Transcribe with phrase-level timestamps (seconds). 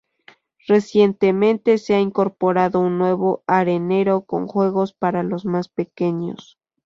[0.65, 6.57] Recientemente se ha incorporado un nuevo arenero con juegos para los más pequeños